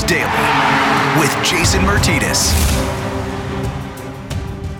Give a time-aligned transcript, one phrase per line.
[0.00, 0.24] Daily
[1.20, 2.50] with Jason Martinez.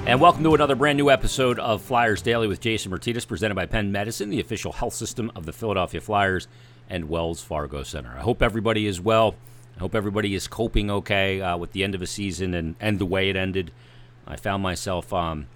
[0.06, 3.66] And welcome to another brand new episode of Flyers Daily with Jason Martinez, presented by
[3.66, 6.48] Penn Medicine, the official health system of the Philadelphia Flyers
[6.88, 8.14] and Wells Fargo Center.
[8.16, 9.34] I hope everybody is well.
[9.76, 12.98] I hope everybody is coping okay uh, with the end of a season and, and
[12.98, 13.70] the way it ended.
[14.26, 15.46] I found myself um,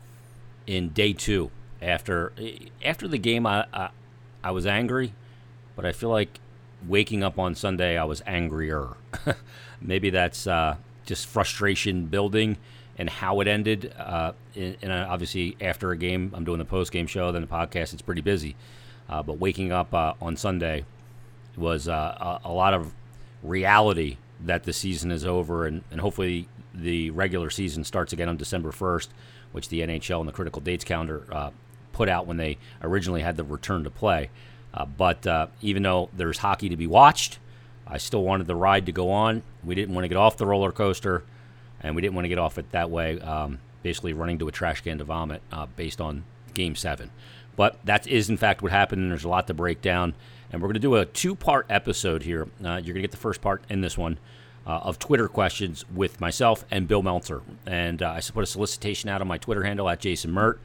[0.66, 1.50] in day two
[1.80, 2.32] after
[2.84, 3.46] after the game.
[3.46, 3.88] I, I
[4.44, 5.14] I was angry,
[5.74, 6.40] but I feel like
[6.88, 8.96] waking up on Sunday, I was angrier.
[9.80, 12.56] Maybe that's uh, just frustration building
[12.98, 13.92] and how it ended.
[13.98, 17.48] Uh, and, and, obviously, after a game, I'm doing the post game show, then the
[17.48, 17.92] podcast.
[17.92, 18.56] It's pretty busy.
[19.08, 20.84] Uh, but waking up uh, on Sunday
[21.56, 22.92] was uh, a, a, lot of
[23.42, 28.36] reality that the season is over, and, and hopefully the regular season starts again on
[28.36, 29.08] December 1st,
[29.52, 31.50] which the NHL and the critical dates calendar uh,
[31.92, 34.28] put out when they originally had the return to play.
[34.76, 37.38] Uh, but uh, even though there's hockey to be watched,
[37.86, 39.42] I still wanted the ride to go on.
[39.64, 41.24] We didn't want to get off the roller coaster,
[41.80, 44.52] and we didn't want to get off it that way, um, basically running to a
[44.52, 47.10] trash can to vomit uh, based on Game 7.
[47.54, 50.14] But that is, in fact, what happened, and there's a lot to break down.
[50.52, 52.48] And we're going to do a two part episode here.
[52.62, 54.18] Uh, you're going to get the first part in this one.
[54.66, 57.40] Uh, of Twitter questions with myself and Bill Meltzer.
[57.66, 60.58] And uh, I put a solicitation out on my Twitter handle at Jason Mert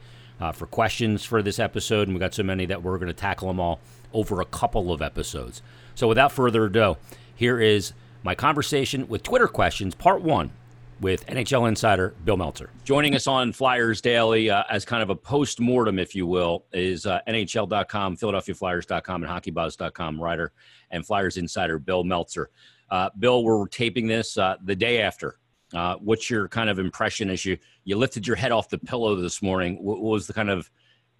[0.54, 2.08] for questions for this episode.
[2.08, 3.78] And we got so many that we're going to tackle them all
[4.12, 5.62] over a couple of episodes.
[5.94, 6.96] So without further ado,
[7.34, 10.52] here is my conversation with Twitter questions, part one,
[11.00, 12.70] with NHL insider Bill Meltzer.
[12.84, 16.64] Joining us on Flyers Daily uh, as kind of a post mortem, if you will,
[16.72, 20.52] is uh, NHL.com, PhiladelphiaFlyers.com, and HockeyBuzz.com writer
[20.92, 22.50] and Flyers insider Bill Meltzer.
[22.90, 25.38] Uh, Bill, we're taping this uh, the day after.
[25.74, 29.16] Uh, what's your kind of impression as you you lifted your head off the pillow
[29.16, 29.82] this morning?
[29.82, 30.70] What was the kind of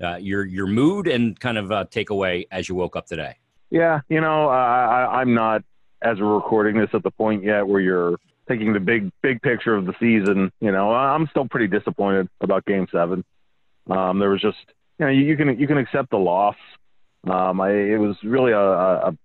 [0.03, 3.37] uh, your your mood and kind of uh, takeaway as you woke up today?
[3.71, 5.63] Yeah, you know, I, I'm not
[6.03, 8.17] as we're recording this at the point yet where you're
[8.49, 10.53] taking the big big picture of the season.
[10.61, 13.25] You know, I'm still pretty disappointed about Game Seven.
[13.89, 14.59] Um, there was just
[14.99, 16.57] you know you, you, can you can accept the loss.
[17.29, 19.17] Um, I, it was really a, a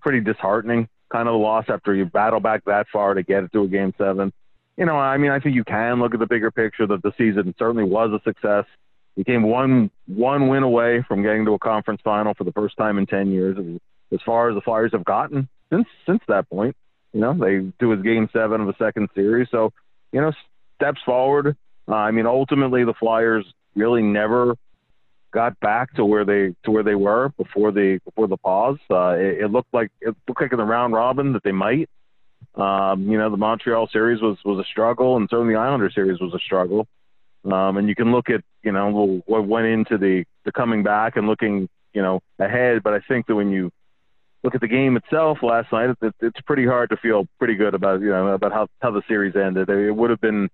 [0.00, 3.62] pretty disheartening kind of loss after you battle back that far to get it to
[3.62, 4.32] a Game Seven.
[4.76, 7.12] You know, I mean, I think you can look at the bigger picture that the
[7.18, 8.64] season certainly was a success.
[9.18, 12.76] He came one one win away from getting to a conference final for the first
[12.76, 13.58] time in ten years.
[14.12, 16.76] As far as the Flyers have gotten since since that point,
[17.12, 19.48] you know they do his game seven of a second series.
[19.50, 19.72] So
[20.12, 20.30] you know
[20.76, 21.56] steps forward.
[21.88, 24.54] Uh, I mean, ultimately the Flyers really never
[25.32, 28.78] got back to where they to where they were before the before the pause.
[28.88, 31.90] Uh, it, it looked like it looked like in the round robin that they might.
[32.54, 36.20] Um, you know, the Montreal series was was a struggle, and certainly the Islander series
[36.20, 36.86] was a struggle.
[37.44, 41.16] Um, and you can look at, you know, what went into the, the coming back
[41.16, 42.82] and looking, you know, ahead.
[42.82, 43.70] But I think that when you
[44.42, 47.74] look at the game itself last night, it, it's pretty hard to feel pretty good
[47.74, 49.68] about, you know, about how, how the series ended.
[49.68, 50.48] It would have been,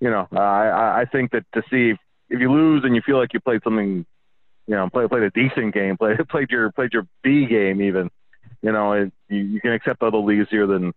[0.00, 1.98] you know, I, I think that to see if,
[2.28, 4.06] if you lose and you feel like you played something,
[4.66, 8.10] you know, played, played a decent game, played, played your, played your B game even,
[8.62, 10.92] you know, it, you, you can accept a little easier than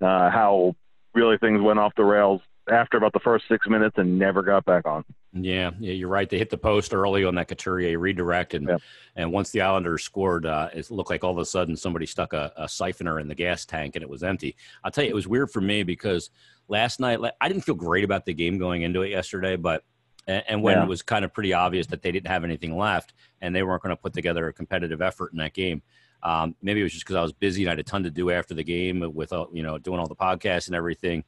[0.00, 0.74] uh, how
[1.14, 4.64] really things went off the rails after about the first six minutes and never got
[4.64, 5.04] back on.
[5.32, 6.28] Yeah, yeah, you're right.
[6.28, 8.78] They hit the post early on that Couturier redirect, and yeah.
[9.16, 12.32] and once the Islanders scored, uh, it looked like all of a sudden somebody stuck
[12.32, 14.56] a, a, siphoner in the gas tank and it was empty.
[14.82, 16.30] I'll tell you, it was weird for me because
[16.68, 19.84] last night I didn't feel great about the game going into it yesterday, but
[20.26, 20.82] and, when yeah.
[20.82, 23.82] it was kind of pretty obvious that they didn't have anything left and they weren't
[23.82, 25.82] going to put together a competitive effort in that game.
[26.22, 28.10] Um, maybe it was just because I was busy and I had a ton to
[28.10, 31.22] do after the game with uh, you know doing all the podcasts and everything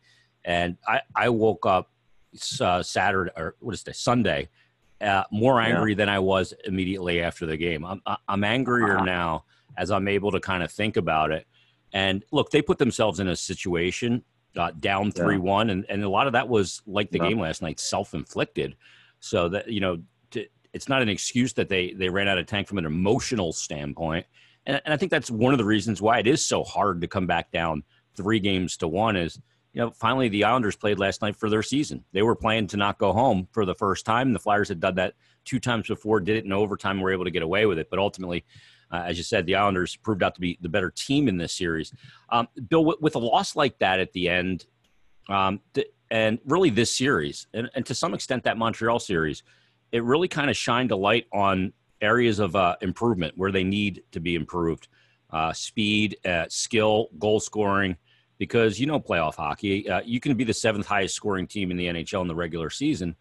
[0.49, 1.93] and I, I woke up
[2.61, 4.49] uh, Saturday or what is this Sunday,
[5.01, 5.99] uh, more angry yeah.
[5.99, 7.85] than I was immediately after the game.
[7.85, 9.05] I'm I'm angrier uh-huh.
[9.05, 9.45] now
[9.77, 11.47] as I'm able to kind of think about it.
[11.93, 14.25] And look, they put themselves in a situation
[14.57, 15.43] uh, down three yeah.
[15.43, 17.29] one, and and a lot of that was like the yeah.
[17.29, 18.75] game last night, self inflicted.
[19.21, 19.99] So that you know,
[20.31, 23.53] to, it's not an excuse that they they ran out of tank from an emotional
[23.53, 24.25] standpoint.
[24.65, 27.07] And, and I think that's one of the reasons why it is so hard to
[27.07, 27.83] come back down
[28.17, 29.39] three games to one is
[29.73, 32.05] you know, finally the Islanders played last night for their season.
[32.13, 34.33] They were playing to not go home for the first time.
[34.33, 37.31] The Flyers had done that two times before, did it in overtime, were able to
[37.31, 37.89] get away with it.
[37.91, 38.45] But ultimately,
[38.91, 41.53] uh, as you said, the Islanders proved out to be the better team in this
[41.53, 41.93] series.
[42.31, 44.67] Um, Bill, with, with, a loss like that at the end,
[45.29, 49.43] um, th- and really this series, and, and, to some extent that Montreal series,
[49.93, 54.03] it really kind of shined a light on areas of uh, improvement where they need
[54.13, 54.89] to be improved.
[55.31, 57.97] Uh, speed, uh, skill, goal scoring
[58.39, 61.77] because you know playoff hockey, uh, you can be the seventh highest scoring team in
[61.77, 63.17] the NHL in the regular season,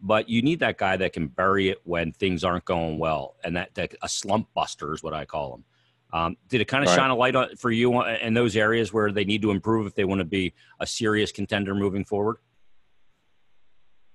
[0.00, 3.56] but you need that guy that can bury it when things aren't going well, and
[3.56, 5.64] that, that a slump buster is what I call him.
[6.12, 6.96] Um, did it kind of Right.
[6.96, 9.94] shine a light on, for you in those areas where they need to improve if
[9.94, 12.36] they want to be a serious contender moving forward?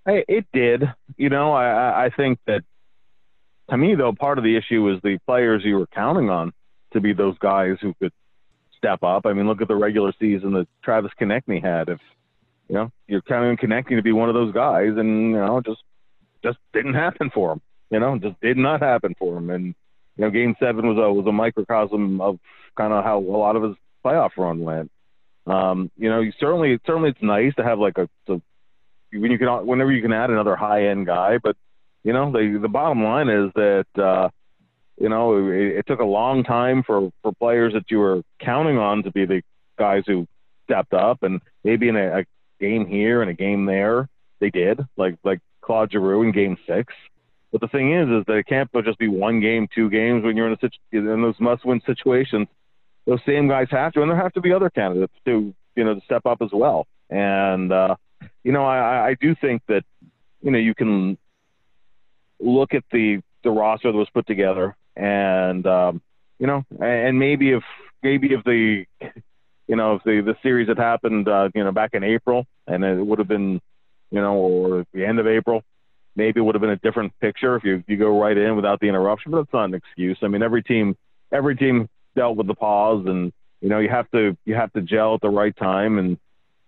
[0.06, 0.84] Hey, it did.
[1.18, 2.64] You know, I, I- I think that
[3.70, 6.52] to me, though, part of the issue is the players you were counting on
[6.94, 8.12] to be those guys who could
[8.82, 9.26] step up.
[9.26, 11.90] I mean, look at the regular season that Travis Konecny had.
[11.90, 12.00] If
[12.68, 15.62] you know you're counting on Konecny to be one of those guys, and you know,
[15.62, 15.82] just
[16.44, 17.62] just didn't happen for him.
[17.90, 19.50] You know, just did not happen for him.
[19.50, 19.76] And
[20.18, 22.40] you know, Game Seven was a was a microcosm of
[22.76, 24.92] kind of how a lot of his playoff run went.
[25.46, 28.42] Um, you know, you certainly certainly it's nice to have like a, a
[29.14, 31.56] when you can whenever you can add another high end guy, but
[32.04, 34.30] you know the the bottom line is that uh,
[34.98, 38.78] you know it, it took a long time for for players that you were counting
[38.78, 39.42] on to be the
[39.78, 40.28] guys who
[40.66, 42.26] stepped up, and maybe in a, a
[42.60, 44.08] game here and a game there
[44.40, 46.94] they did, like like Claude Giroux in Game Six.
[47.52, 50.38] But the thing is, is that it can't just be one game, two games when
[50.38, 52.48] you're in a situ- in those must-win situations.
[53.06, 55.96] Those same guys have to, and there have to be other candidates to, you know,
[55.96, 56.88] to step up as well.
[57.10, 57.96] And uh,
[58.44, 59.84] you know, I, I do think that,
[60.42, 61.18] you know, you can
[62.40, 66.02] look at the the roster that was put together, and um,
[66.40, 67.64] you know, and maybe if
[68.02, 68.86] maybe if the,
[69.68, 72.84] you know, if the the series had happened, uh, you know, back in April, and
[72.84, 73.62] it would have been,
[74.10, 75.64] you know, or the end of April,
[76.16, 78.80] maybe it would have been a different picture if you you go right in without
[78.80, 79.32] the interruption.
[79.32, 80.18] But that's not an excuse.
[80.22, 80.96] I mean, every team
[81.32, 84.82] every team dealt with the pause, and you know, you have to you have to
[84.82, 86.18] gel at the right time, and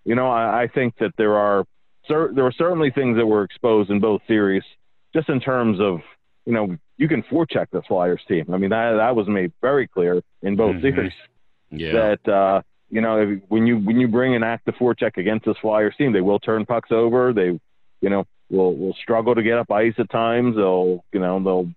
[0.05, 1.65] you know, I, I think that there are
[2.09, 4.63] there were certainly things that were exposed in both series,
[5.15, 5.99] just in terms of
[6.45, 8.45] you know you can forecheck this Flyers team.
[8.53, 10.81] I mean that that was made very clear in both Mhm.
[10.81, 11.13] series
[11.71, 11.91] Yeah.
[12.23, 15.95] that uh, you know when you when you bring an active forecheck against this Flyers
[15.97, 17.33] team, they will turn pucks over.
[17.33, 17.59] They
[18.01, 20.55] you know will will struggle to get up ice at times.
[20.55, 21.69] They'll you know they'll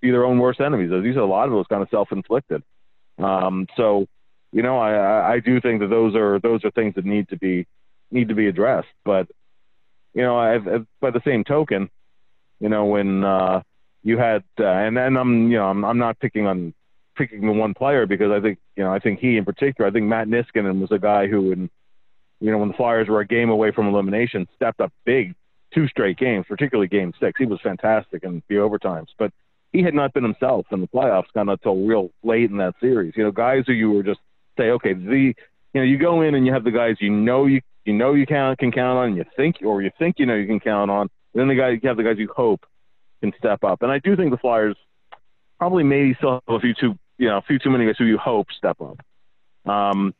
[0.00, 0.90] be their own worst enemies.
[1.02, 2.62] These are a lot of those kind of self inflicted.
[3.18, 4.06] Um, so
[4.52, 7.36] you know I, I do think that those are those are things that need to
[7.36, 7.66] be
[8.10, 8.88] need to be addressed.
[9.04, 9.28] But
[10.12, 11.88] you know I, I, by the same token,
[12.60, 13.62] you know when uh,
[14.04, 16.72] you had uh, and then I'm you know I'm, I'm not picking on
[17.16, 19.92] picking the one player because I think you know I think he in particular I
[19.92, 21.70] think Matt Niskanen was a guy who in
[22.40, 25.34] you know when the Flyers were a game away from elimination stepped up big
[25.72, 27.32] two straight games particularly game six.
[27.38, 29.32] He was fantastic in the overtimes but
[29.72, 32.74] he had not been himself in the playoffs kind of until real late in that
[32.80, 33.14] series.
[33.16, 34.20] You know guys who you were just
[34.58, 35.34] say okay the
[35.72, 38.12] you know you go in and you have the guys you know you you know
[38.12, 40.60] you can can count on and you think or you think you know you can
[40.60, 42.66] count on and then the guys you have the guys you hope
[43.30, 44.76] can step up and I do think the Flyers
[45.58, 48.04] probably maybe still have a few too you know a few too many guys who
[48.04, 49.00] you hope step up.
[49.70, 50.14] Um,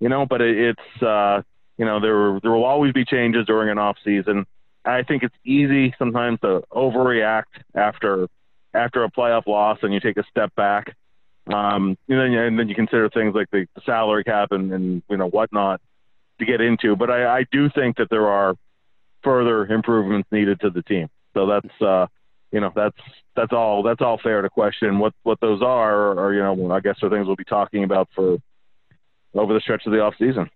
[0.00, 1.42] you know, but it, it's uh,
[1.76, 4.46] you know there there will always be changes during an off season.
[4.84, 8.28] I think it's easy sometimes to overreact after
[8.72, 10.94] after a playoff loss and you take a step back.
[11.52, 15.16] Um, and then and then you consider things like the salary cap and, and you
[15.16, 15.80] know whatnot
[16.38, 16.96] to get into.
[16.96, 18.54] But I, I do think that there are
[19.22, 21.08] further improvements needed to the team.
[21.34, 22.06] So that's uh,
[22.52, 22.96] you know that's
[23.34, 24.98] that's all that's all fair to question.
[24.98, 28.08] What what those are, or you know, I guess are things we'll be talking about
[28.14, 28.38] for
[29.34, 30.48] over the stretch of the off season.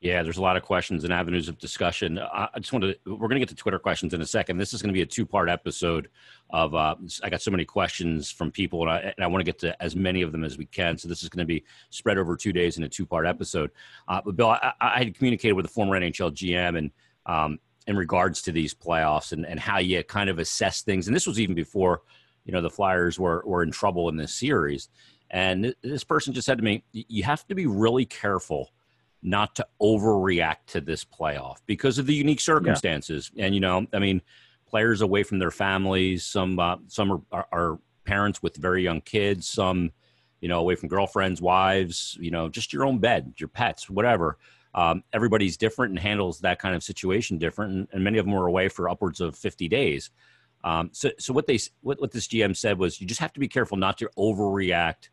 [0.00, 2.20] Yeah, there's a lot of questions and avenues of discussion.
[2.20, 4.56] I just wanted to, we're going to get to Twitter questions in a second.
[4.56, 6.08] This is going to be a two part episode
[6.50, 6.94] of, uh,
[7.24, 9.82] I got so many questions from people and I, and I want to get to
[9.82, 10.96] as many of them as we can.
[10.98, 13.72] So this is going to be spread over two days in a two part episode.
[14.06, 16.90] Uh, but Bill, I, I had communicated with a former NHL GM and,
[17.26, 21.08] um, in regards to these playoffs and, and how you kind of assess things.
[21.08, 22.02] And this was even before,
[22.44, 24.90] you know, the Flyers were, were in trouble in this series.
[25.30, 28.70] And this person just said to me, you have to be really careful
[29.22, 33.30] not to overreact to this playoff because of the unique circumstances.
[33.38, 34.22] And you know, I mean,
[34.66, 39.00] players away from their families, some uh, some are, are, are parents with very young
[39.00, 39.90] kids, some
[40.40, 44.38] you know away from girlfriends, wives, you know, just your own bed, your pets, whatever.
[44.78, 48.32] Um, everybody's different and handles that kind of situation different, and, and many of them
[48.32, 50.10] were away for upwards of 50 days.
[50.62, 53.40] Um, so, so what they what, what this GM said was, you just have to
[53.40, 55.08] be careful not to overreact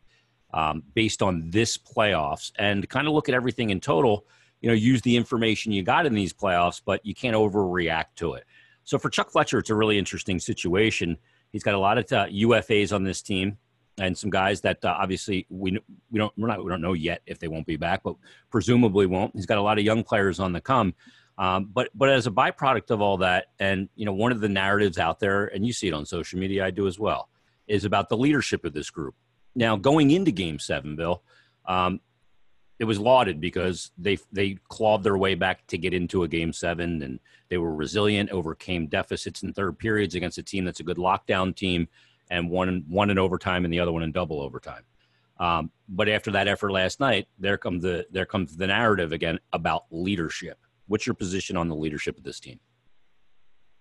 [0.54, 4.28] um, based on this playoffs and kind of look at everything in total.
[4.60, 8.34] You know, use the information you got in these playoffs, but you can't overreact to
[8.34, 8.44] it.
[8.84, 11.18] So for Chuck Fletcher, it's a really interesting situation.
[11.50, 13.58] He's got a lot of uh, UFAs on this team,
[13.98, 15.78] and some guys that uh, obviously we
[16.10, 18.16] we don't we're not we don't know yet if they won't be back, but
[18.50, 19.34] presumably won't.
[19.34, 20.94] He's got a lot of young players on the come.
[21.38, 24.48] Um, but but as a byproduct of all that, and you know, one of the
[24.48, 27.28] narratives out there, and you see it on social media, I do as well,
[27.66, 29.14] is about the leadership of this group.
[29.54, 31.22] Now, going into Game Seven, Bill,
[31.66, 32.00] um,
[32.78, 36.52] it was lauded because they they clawed their way back to get into a Game
[36.52, 40.84] Seven, and they were resilient, overcame deficits in third periods against a team that's a
[40.84, 41.88] good lockdown team,
[42.30, 44.82] and one one in overtime and the other one in double overtime.
[45.38, 49.38] Um, but after that effort last night, there comes the there comes the narrative again
[49.52, 50.58] about leadership.
[50.88, 52.58] What's your position on the leadership of this team?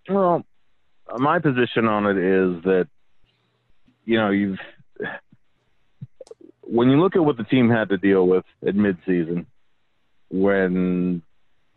[0.10, 0.44] Well,
[1.18, 2.88] my position on it is that
[4.06, 4.60] you know you've
[6.62, 9.46] when you look at what the team had to deal with at midseason,
[10.30, 11.22] when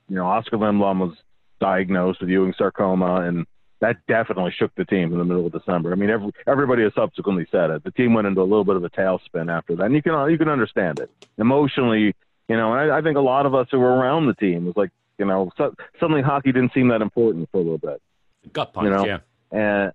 [0.08, 1.16] you know Oskar Lindblom was
[1.60, 3.46] diagnosed with Ewing sarcoma, and
[3.80, 5.92] that definitely shook the team in the middle of December.
[5.92, 7.84] I mean, every, everybody has subsequently said it.
[7.84, 10.30] The team went into a little bit of a tailspin after that, and you can
[10.30, 12.14] you can understand it emotionally.
[12.48, 14.64] You know, and I, I think a lot of us who were around the team
[14.64, 18.00] was like, you know, so, suddenly hockey didn't seem that important for a little bit.
[18.52, 19.04] Gut punch, you know?
[19.04, 19.18] yeah,
[19.52, 19.92] and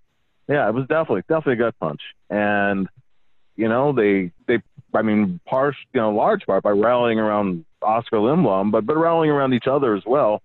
[0.48, 2.88] yeah, it was definitely definitely a gut punch, and
[3.56, 4.62] you know they they
[4.94, 9.32] I mean, part you know, large part by rallying around Oskar Lindblom, but but rallying
[9.32, 10.42] around each other as well.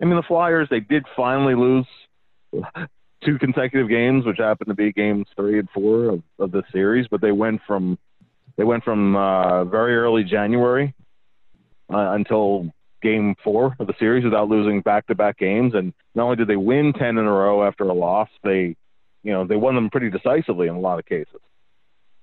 [0.00, 1.86] I mean, the Flyers they did finally lose
[3.24, 7.06] two consecutive games, which happened to be games three and four of, of the series,
[7.10, 7.98] but they went from
[8.56, 10.94] they went from uh, very early January
[11.92, 12.70] uh, until
[13.02, 15.74] game four of the series without losing back-to-back games.
[15.74, 18.76] And not only did they win ten in a row after a loss, they
[19.22, 21.40] you know they won them pretty decisively in a lot of cases.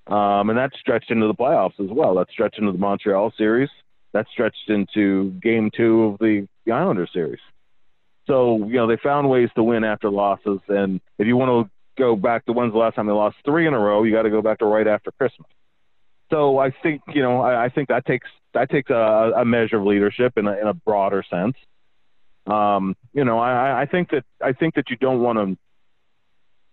[0.07, 2.15] Um, and that stretched into the playoffs as well.
[2.15, 3.69] That stretched into the Montreal series.
[4.11, 7.39] That stretched into game two of the, the Islander series.
[8.25, 10.59] So, you know, they found ways to win after losses.
[10.67, 13.67] And if you want to go back to when's the last time they lost three
[13.67, 15.47] in a row, you got to go back to right after Christmas.
[16.29, 19.77] So I think, you know, I, I think that takes that takes a, a measure
[19.77, 21.55] of leadership in a, in a broader sense.
[22.47, 25.57] Um, you know, I, I think that I think that you don't want to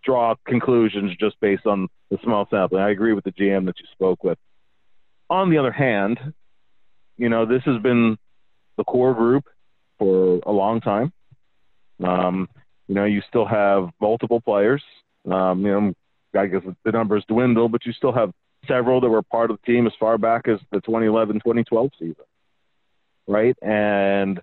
[0.02, 2.83] draw conclusions just based on the small sampling.
[2.83, 4.38] I agree with the GM that you spoke with.
[5.28, 6.19] On the other hand,
[7.19, 8.16] you know, this has been
[8.76, 9.45] the core group
[9.99, 11.12] for a long time.
[12.02, 12.49] Um,
[12.88, 14.83] you know, you still have multiple players.
[15.30, 15.95] Um, you know,
[16.38, 18.33] I guess the numbers dwindle, but you still have
[18.66, 22.14] several that were part of the team as far back as the 2011 2012 season.
[23.26, 23.57] Right.
[23.62, 24.38] And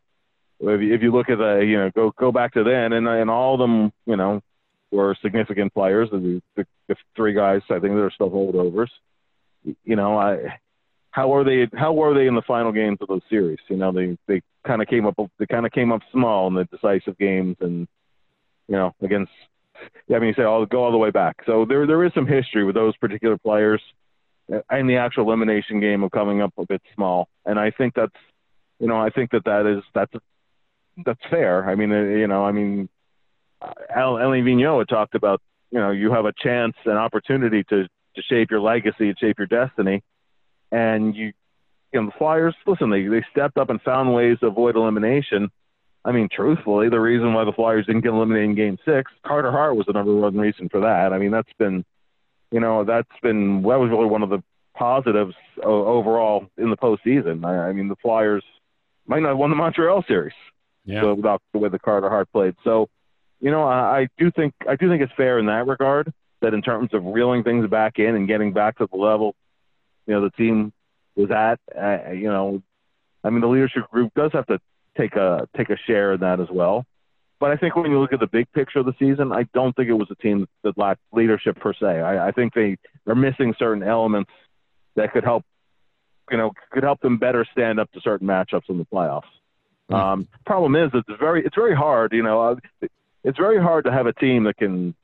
[0.59, 3.07] if you, if you look at the, you know, go, go back to then and,
[3.07, 4.41] and all of them, you know,
[4.91, 6.09] were significant players.
[6.11, 8.89] The, the, the three guys, I think, they're still holdovers.
[9.83, 10.59] You know, I
[11.17, 11.67] how are they?
[11.75, 13.57] How were they in the final games of those series?
[13.69, 16.53] You know, they they kind of came up they kind of came up small in
[16.53, 17.87] the decisive games, and
[18.67, 19.31] you know, against.
[20.07, 21.37] Yeah, I mean, you say all go all the way back.
[21.45, 23.81] So there there is some history with those particular players,
[24.51, 27.27] uh, and the actual elimination game of coming up a bit small.
[27.45, 28.15] And I think that's,
[28.79, 30.13] you know, I think that that is that's
[31.05, 31.69] that's fair.
[31.69, 32.89] I mean, uh, you know, I mean,
[33.61, 37.87] uh, Alain Vigneault had talked about, you know, you have a chance, an opportunity to
[38.15, 40.03] to shape your legacy and shape your destiny,
[40.71, 41.33] and you,
[41.93, 42.55] you know, the Flyers.
[42.65, 45.49] Listen, they they stepped up and found ways to avoid elimination.
[46.05, 49.51] I mean, truthfully, the reason why the Flyers didn't get eliminated in Game Six, Carter
[49.51, 51.11] Hart was the number one reason for that.
[51.11, 51.83] I mean, that's been,
[52.51, 54.41] you know, that's been that was really one of the
[54.75, 57.43] positives overall in the postseason.
[57.43, 58.43] I, I mean, the Flyers
[59.05, 60.35] might not have won the Montreal series
[60.85, 61.03] yeah.
[61.03, 62.55] without the way the Carter Hart played.
[62.63, 62.89] So
[63.39, 66.13] you know, I, I do think I do think it's fair in that regard.
[66.41, 69.35] That in terms of reeling things back in and getting back to the level,
[70.05, 70.71] you know, the team
[71.17, 71.59] was at.
[71.75, 72.61] Uh, you know,
[73.23, 74.59] I mean, the leadership group does have to
[74.97, 76.85] take a take a share in that as well.
[77.39, 79.75] But I think when you look at the big picture of the season, I don't
[79.75, 81.85] think it was a team that lacked leadership per se.
[81.85, 84.31] I, I think they are missing certain elements
[84.95, 85.43] that could help,
[86.31, 89.21] you know, could help them better stand up to certain matchups in the playoffs.
[89.91, 89.95] Mm-hmm.
[89.95, 92.11] Um, problem is, it's very it's very hard.
[92.13, 92.87] You know, uh,
[93.23, 94.95] it's very hard to have a team that can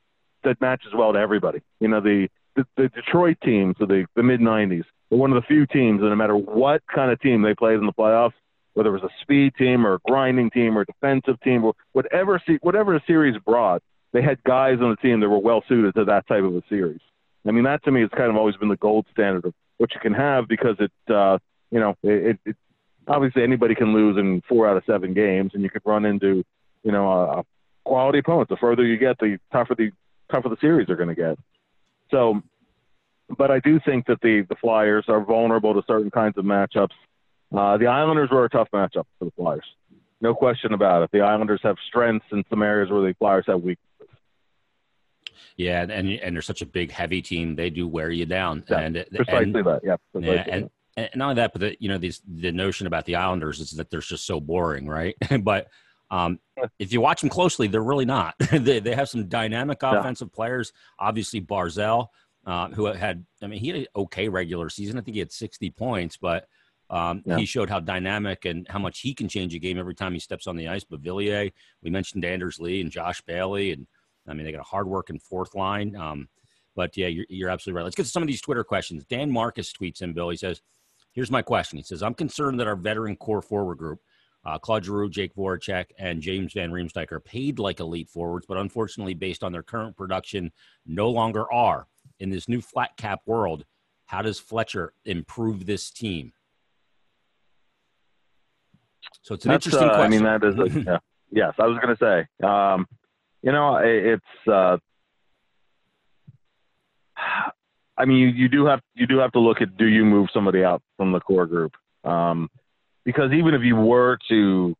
[0.42, 1.62] that matches well to everybody.
[1.78, 5.46] You know, the the, the Detroit teams of the, the mid '90s one of the
[5.46, 8.32] few teams that no matter what kind of team they played in the playoffs,
[8.74, 11.74] whether it was a speed team or a grinding team or a defensive team or
[11.92, 13.82] whatever whatever the series brought,
[14.12, 16.62] they had guys on the team that were well suited to that type of a
[16.68, 17.00] series.
[17.46, 19.92] I mean, that to me has kind of always been the gold standard of what
[19.92, 21.38] you can have because it, uh,
[21.70, 22.56] you know, it, it
[23.06, 26.44] obviously anybody can lose in four out of seven games, and you could run into,
[26.82, 27.44] you know, a,
[27.84, 28.48] quality opponents.
[28.48, 29.90] The further you get, the tougher the
[30.32, 31.38] tougher the series are going to get.
[32.10, 32.42] So,
[33.36, 36.92] but I do think that the the Flyers are vulnerable to certain kinds of matchups.
[37.56, 39.64] Uh, the Islanders were a tough matchup for the Flyers,
[40.20, 41.10] no question about it.
[41.12, 44.08] The Islanders have strengths in some areas where the Flyers have weaknesses.
[45.56, 47.54] Yeah, and and they're such a big, heavy team.
[47.54, 48.64] They do wear you down.
[48.68, 49.80] Yeah, and precisely and, that.
[49.84, 53.04] Yeah, yeah, and, and not only that, but the, you know, these the notion about
[53.04, 55.14] the Islanders is that they're just so boring, right?
[55.42, 55.68] but
[56.10, 56.40] um,
[56.78, 58.34] if you watch them closely, they're really not.
[58.50, 60.36] they, they have some dynamic offensive yeah.
[60.36, 60.72] players.
[60.98, 62.08] Obviously, Barzal,
[62.46, 64.98] uh, who had, I mean, he had an okay regular season.
[64.98, 66.46] I think he had 60 points, but
[66.90, 67.38] um, yeah.
[67.38, 70.18] he showed how dynamic and how much he can change a game every time he
[70.18, 70.84] steps on the ice.
[70.84, 73.86] Beauvillier, we mentioned Anders Lee and Josh Bailey, and
[74.28, 75.96] I mean, they got a hardworking fourth line.
[75.96, 76.28] Um,
[76.76, 77.84] But yeah, you're, you're absolutely right.
[77.84, 79.04] Let's get to some of these Twitter questions.
[79.04, 80.30] Dan Marcus tweets in, Bill.
[80.30, 80.60] He says,
[81.12, 81.78] Here's my question.
[81.78, 84.00] He says, I'm concerned that our veteran core forward group,
[84.44, 88.58] uh, Claude Giroux, Jake Voracek, and James Van Riemsdyk are paid like elite forwards, but
[88.58, 90.50] unfortunately, based on their current production,
[90.84, 91.86] no longer are.
[92.20, 93.64] In this new flat cap world,
[94.06, 96.32] how does Fletcher improve this team?
[99.22, 100.26] So it's an That's, interesting uh, question.
[100.26, 100.98] I mean, that is, a, yeah.
[101.30, 102.86] yes, I was going to say, um,
[103.42, 104.78] you know, it, it's, uh,
[107.96, 110.28] I mean, you, you do have you do have to look at do you move
[110.32, 111.72] somebody out from the core group?
[112.02, 112.48] Um,
[113.04, 114.74] because even if you were to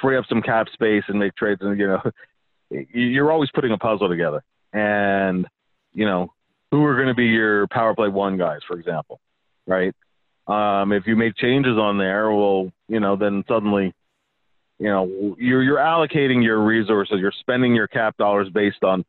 [0.00, 2.02] free up some cap space and make trades, and you know,
[2.94, 4.42] you're always putting a puzzle together.
[4.72, 5.46] And
[5.94, 6.32] you know,
[6.70, 9.20] who are going to be your power play one guys, for example,
[9.66, 9.94] right?
[10.46, 13.94] Um, if you make changes on there, well, you know, then suddenly,
[14.78, 19.04] you know, you're you're allocating your resources, you're spending your cap dollars based on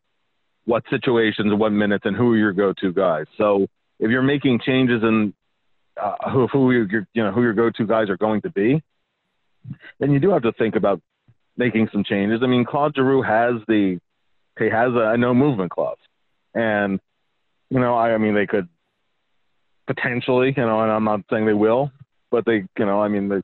[0.65, 3.25] what situations, what minutes, and who are your go-to guys.
[3.38, 3.68] So
[4.00, 5.34] if you're making changes in
[6.01, 8.82] uh, who, who your, you know who your go-to guys are going to be,
[10.00, 11.01] then you do have to think about
[11.58, 12.42] making some changes.
[12.44, 14.00] I mean, Claude Giroux has the
[14.58, 15.98] he has a no movement clause,
[16.55, 17.00] and
[17.69, 18.67] you know, I, I mean, they could
[19.88, 21.91] potentially, you know, and I'm not saying they will,
[22.31, 23.41] but they, you know, I mean, they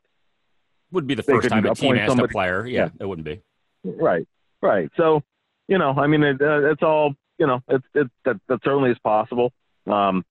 [0.91, 2.65] would be the first time a team asked a player.
[2.65, 2.89] Yeah, yeah.
[2.99, 3.41] it wouldn't be.
[3.83, 4.27] Right,
[4.61, 4.89] right.
[4.97, 5.21] So,
[5.67, 8.91] you know, I mean, it, uh, it's all, you know, it's it that that certainly
[8.91, 9.51] is possible.
[9.87, 10.23] Um,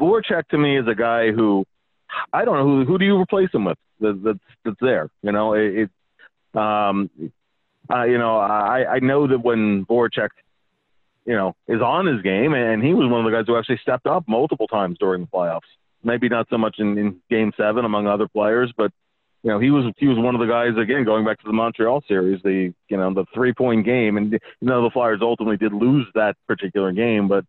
[0.00, 1.64] Voracek to me is a guy who,
[2.32, 5.10] I don't know who who do you replace him with that, that's that's there.
[5.22, 5.90] You know, it,
[6.54, 7.10] it um,
[7.92, 10.30] uh, you know, I I know that when Voracek,
[11.26, 13.78] you know, is on his game, and he was one of the guys who actually
[13.82, 15.60] stepped up multiple times during the playoffs.
[16.02, 18.92] Maybe not so much in, in Game Seven among other players, but
[19.42, 21.52] you know, he was he was one of the guys again going back to the
[21.52, 25.56] Montreal series, the you know the three point game, and you know the Flyers ultimately
[25.58, 27.44] did lose that particular game, but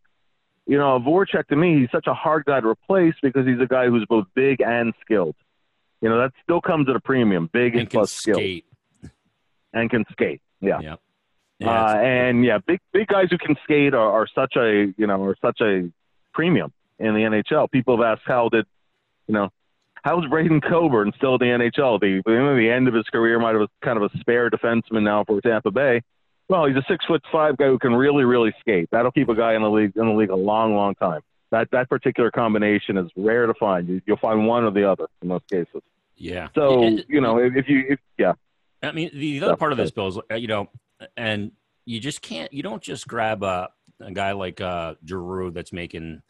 [0.67, 3.65] you know Voracek to me he's such a hard guy to replace because he's a
[3.65, 5.35] guy who's both big and skilled.
[6.01, 8.65] You know that still comes at a premium, big and, And can plus skilled, skate.
[9.73, 10.41] and can skate.
[10.61, 10.79] Yeah.
[11.59, 11.69] Yeah.
[11.85, 15.23] Uh, and yeah, big big guys who can skate are, are such a you know
[15.23, 15.89] are such a
[16.33, 17.71] premium in the NHL.
[17.71, 18.65] People have asked how did
[19.27, 19.49] you know
[20.03, 21.99] how's Braydon Coburn still in the NHL?
[21.99, 25.39] The the end of his career might have kind of a spare defenseman now for
[25.41, 26.01] Tampa Bay.
[26.49, 28.89] Well, he's a six foot five guy who can really really skate.
[28.91, 31.21] That'll keep a guy in the league in the league a long long time.
[31.51, 33.87] That that particular combination is rare to find.
[33.87, 35.81] You, you'll find one or the other in most cases.
[36.17, 36.49] yeah.
[36.53, 38.33] So And- you know if, if you if, yeah
[38.83, 39.89] I mean, the other part of this.
[39.89, 40.69] Bill, is uh, you know,
[41.17, 41.51] and
[41.85, 42.51] you just can't.
[42.53, 46.21] You don't just grab a, a guy like uh, Giroux that's making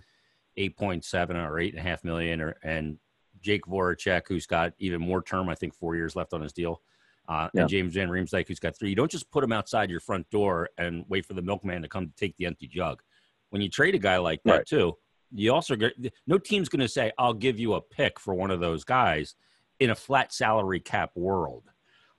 [0.58, 2.98] eight point seven or eight and a half million, or and
[3.42, 5.50] Jake Voracek who's got even more term.
[5.50, 6.82] I think four years left on his deal,
[7.28, 7.62] uh, Yeah.
[7.62, 8.90] and James Van Riemsdyk who's got three.
[8.90, 11.88] You don't just put him outside your front door and wait for the milkman to
[11.88, 13.02] come to take the empty jug.
[13.50, 14.66] When you trade a guy like that Right.
[14.66, 14.98] too,
[15.32, 15.94] you also get
[16.28, 19.36] no team's going to say, "I'll give you a pick for one of those guys."
[19.82, 21.70] In a flat salary cap world,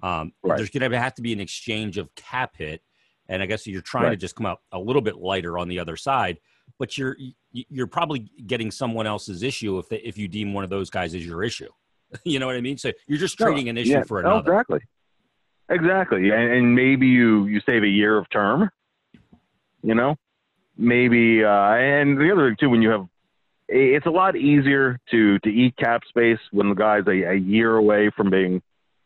[0.06, 0.56] um, Right.
[0.56, 2.82] there's going to have to be an exchange of cap hit,
[3.28, 5.78] and I guess you're trying to just come out a little bit lighter on the
[5.78, 6.38] other side.
[6.78, 7.16] But you're
[7.52, 11.14] you're probably getting someone else's issue if they, if you deem one of those guys
[11.14, 11.70] as your issue.
[12.24, 12.76] you know what I mean?
[12.76, 14.52] So you're just trading an issue yeah, for another.
[14.52, 14.80] exactly.
[15.68, 16.30] Exactly.
[16.30, 18.70] And, and maybe you, you save a year of term,
[19.82, 20.16] you know,
[20.76, 23.06] maybe, uh, and the other thing too, when you have,
[23.68, 27.76] it's a lot easier to, to eat cap space when the guy's a, a year
[27.76, 28.62] away from being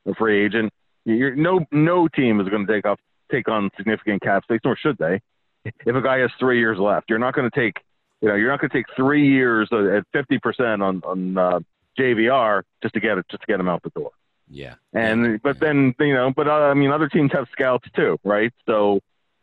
[0.06, 0.70] a free agent.
[1.04, 2.98] You're, no, no team is going to take off,
[3.30, 5.20] take on significant cap space, nor should they.
[5.64, 7.78] If a guy has three years left, you're not going to take,
[8.20, 11.60] you know, you're not going to take three years at 50% on, on, uh,
[11.98, 14.12] JVR just to get it, just to get him out the door.
[14.48, 14.74] Yeah.
[14.92, 15.36] And Yeah.
[15.42, 18.52] but then you know, but uh, I mean, other teams have scouts too, right?
[18.66, 19.00] So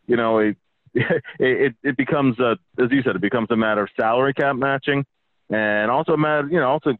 [0.07, 0.57] you know, it
[1.39, 5.05] it it becomes a as you said, it becomes a matter of salary cap matching,
[5.49, 6.95] and also a matter, you know, also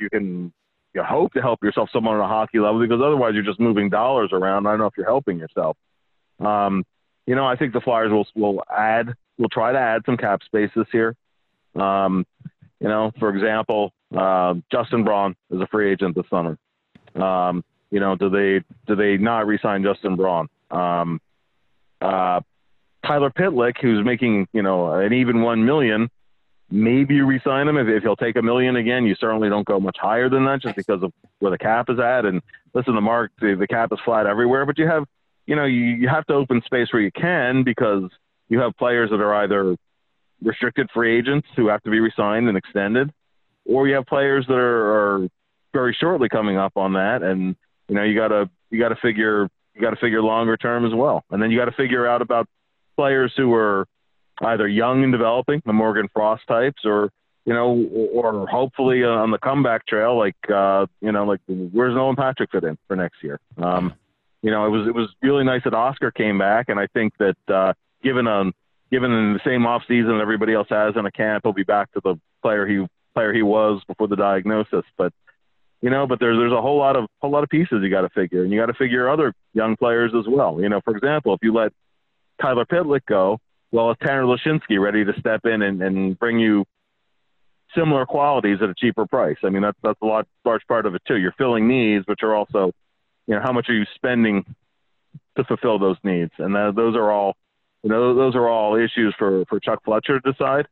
[0.00, 0.52] you can
[0.94, 3.88] you hope to help yourself somewhat on a hockey level because otherwise you're just moving
[3.88, 4.66] dollars around.
[4.66, 5.76] I don't know if you're helping yourself.
[6.40, 6.84] Um,
[7.26, 10.42] you know, I think the Flyers will will add, will try to add some cap
[10.44, 11.14] space this year.
[11.74, 12.24] Um,
[12.80, 16.56] you know, for example, uh, Justin Braun is a free agent this summer.
[17.14, 20.48] Um, you know, do they do they not re-sign Justin Braun?
[20.70, 21.20] Um,
[22.00, 22.40] uh,
[23.06, 26.08] Tyler Pitlick, who's making you know an even one million,
[26.70, 29.04] maybe you re-sign him if, if he'll take a million again.
[29.04, 31.98] You certainly don't go much higher than that just because of where the cap is
[31.98, 32.24] at.
[32.24, 32.42] And
[32.74, 35.04] listen, the mark the, the cap is flat everywhere, but you have
[35.46, 38.10] you know you, you have to open space where you can because
[38.48, 39.76] you have players that are either
[40.42, 43.10] restricted free agents who have to be re-signed and extended,
[43.64, 45.28] or you have players that are, are
[45.72, 47.56] very shortly coming up on that, and
[47.88, 51.42] you know you gotta you gotta figure you gotta figure longer term as well, and
[51.42, 52.46] then you gotta figure out about
[52.96, 53.86] players who are
[54.42, 57.10] either young and developing, the Morgan Frost types, or
[57.44, 62.16] you know, or hopefully on the comeback trail, like uh, you know, like where's Nolan
[62.16, 63.40] Patrick fit in for next year?
[63.56, 63.94] Um,
[64.42, 67.14] you know, it was it was really nice that Oskar came back, and I think
[67.18, 67.72] that uh,
[68.02, 68.52] given um
[68.90, 71.64] given in the same off season that everybody else has in a camp, he'll be
[71.64, 74.84] back to the player he player he was before the diagnosis.
[74.96, 75.12] But
[75.80, 78.02] you know, but there's there's a whole lot of whole lot of pieces you got
[78.02, 80.60] to figure, and you got to figure other young players as well.
[80.60, 81.72] You know, for example, if you let
[82.40, 83.38] Tyler Pitlick go,
[83.70, 86.64] well, is Tanner Laczynski ready to step in and, and bring you
[87.76, 89.36] similar qualities at a cheaper price.
[89.44, 91.16] I mean, that's that's a lot large part of it too.
[91.16, 92.72] You're filling needs, which are also,
[93.26, 94.44] you know, how much are you spending
[95.36, 96.32] to fulfill those needs?
[96.38, 97.36] And that, those are all,
[97.82, 100.66] you know, those are all issues for for Chuck Fletcher to decide.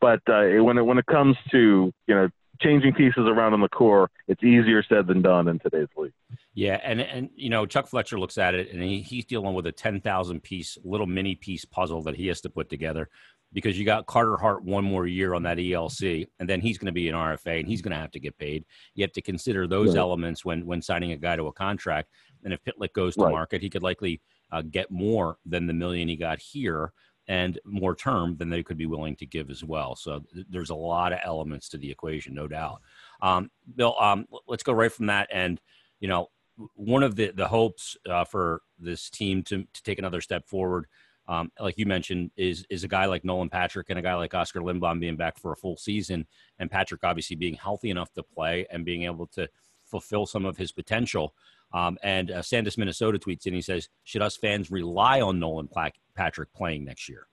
[0.00, 2.28] But uh, when it when it comes to you know
[2.60, 6.12] changing pieces around on the core, it's easier said than done in today's league.
[6.54, 9.66] Yeah, and and you know Chuck Fletcher looks at it, and he, he's dealing with
[9.66, 13.08] a ten thousand piece little mini piece puzzle that he has to put together
[13.52, 16.86] because you got Carter Hart one more year on that ELC, and then he's going
[16.86, 18.64] to be an RFA, and he's going to have to get paid.
[18.94, 19.98] You have to consider those right.
[19.98, 22.10] elements when when signing a guy to a contract.
[22.44, 23.32] And if Pitlick goes to right.
[23.32, 24.20] market, he could likely
[24.50, 26.92] uh, get more than the million he got here,
[27.30, 29.94] and more term than they could be willing to give as well.
[29.94, 32.80] So th- there's a lot of elements to the equation, no doubt.
[33.22, 35.60] Um, Bill, um, let's go right from that, and
[36.00, 36.26] you know,
[36.74, 40.86] one of the the hopes uh, for this team to to take another step forward
[41.30, 44.34] um, like you mentioned, is is a guy like Nolan Patrick and a guy like
[44.34, 46.26] Oskar Lindblom being back for a full season,
[46.58, 49.48] and Patrick obviously being healthy enough to play and being able to
[49.84, 51.34] fulfill some of his potential.
[51.72, 55.68] Um, and uh, Sandus, Minnesota tweets and he says, "Should us fans rely on Nolan
[56.16, 57.26] Patrick playing next year?"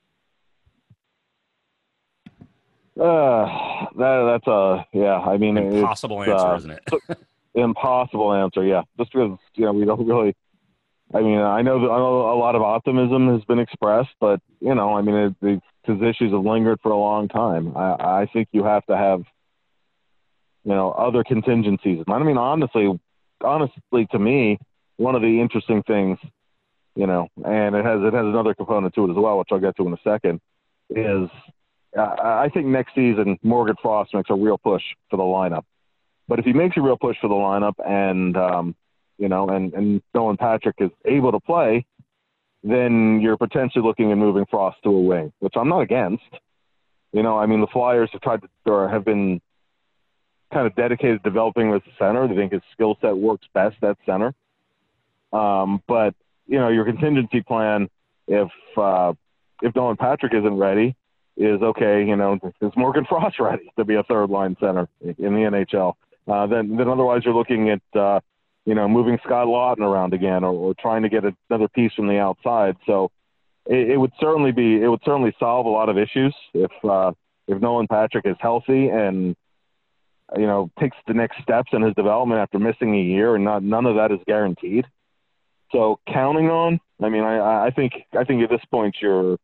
[2.99, 5.19] Uh, that, that's a yeah.
[5.19, 7.17] I mean, impossible answer, uh, isn't it?
[7.55, 8.63] impossible answer.
[8.63, 10.35] Yeah, just because you know we don't really
[11.13, 14.41] I mean, I know, that, I know a lot of optimism has been expressed, but
[14.59, 17.75] you know, I mean, it, it, these issues have lingered for a long time.
[17.77, 19.19] I, I think you have to have,
[20.65, 22.03] you know, other contingencies.
[22.07, 22.99] I mean, honestly,
[23.43, 24.57] honestly, to me,
[24.97, 26.17] one of the interesting things,
[26.95, 29.59] you know, and it has it has another component to it as well, which I'll
[29.59, 30.39] get to in a second,
[30.89, 31.29] is
[31.97, 35.63] uh, I think next season Morgan Frost makes a real push for the lineup.
[36.27, 38.75] But if he makes a real push for the lineup and um,
[39.17, 41.85] you know, and, and Nolan Patrick is able to play,
[42.63, 46.23] then you're potentially looking at moving Frost to a wing, which I'm not against.
[47.13, 49.41] You know, I mean, the Flyers have tried to, or have been
[50.53, 52.27] kind of dedicated to developing as a center.
[52.27, 54.33] They think his skill set works best at center.
[55.33, 56.15] Um, but,
[56.47, 57.89] you know, your contingency plan,
[58.27, 59.13] if, uh,
[59.61, 60.95] if Nolan Patrick isn't ready,
[61.35, 65.15] is okay, you know, is Morgan Frost ready to be a third line center in
[65.33, 65.93] the NHL?
[66.27, 68.19] Uh, then, then otherwise you're looking at, uh,
[68.65, 72.07] you know, moving Scott Laughton around again or, or trying to get another piece from
[72.07, 72.75] the outside.
[72.85, 73.11] So
[73.65, 77.11] it, it, would certainly be it would certainly solve a lot of issues if uh,
[77.47, 79.35] if Nolan Patrick is healthy and
[80.35, 83.63] you know takes the next steps in his development after missing a year, and not
[83.63, 84.85] none of that is guaranteed.
[85.71, 89.37] So counting on, I mean, I, I think I think at this point you're,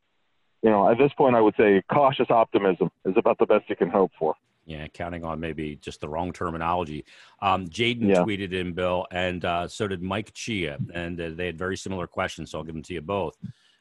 [0.62, 3.76] you know, at this point I would say cautious optimism is about the best you
[3.76, 4.36] can hope for.
[4.65, 7.04] Yeah, counting on maybe just the wrong terminology.
[7.41, 8.24] Um, Jaden yeah.
[8.24, 12.08] tweeted in, Bill, and uh, so did Mike Chia, and uh, they had very similar
[12.08, 13.38] questions, so I'll give them to you both.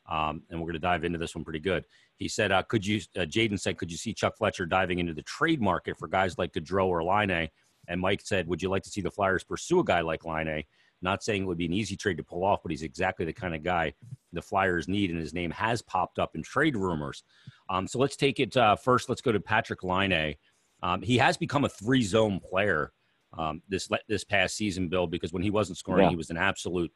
[0.08, 1.84] Um, and we're going to dive into this one pretty good.
[2.18, 5.14] He said, uh, "Could you?" Uh, Jaden said, "Could you see Chuck Fletcher diving into
[5.14, 7.48] the trade market for guys like Gaudreau or Laine?"
[7.88, 10.64] And Mike said, "Would you like to see the Flyers pursue a guy like Laine?"
[11.02, 13.32] Not saying it would be an easy trade to pull off, but he's exactly the
[13.32, 13.92] kind of guy
[14.32, 17.24] the Flyers need, and his name has popped up in trade rumors.
[17.68, 19.08] Um, so let's take it uh, first.
[19.08, 20.36] Let's go to Patrick Laine.
[20.82, 22.92] Um, he has become a three zone player
[23.36, 26.10] um, this this past season, Bill, because when he wasn't scoring, yeah.
[26.10, 26.92] he was an absolute